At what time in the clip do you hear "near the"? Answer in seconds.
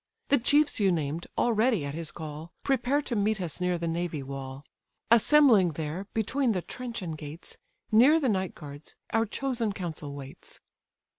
3.61-3.87, 7.91-8.27